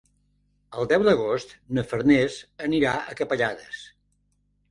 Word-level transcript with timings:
El 0.79 0.87
deu 0.93 1.03
d'agost 1.07 1.53
na 1.79 1.83
Farners 1.91 2.37
anirà 2.69 2.93
a 3.01 3.15
Capellades. 3.21 3.83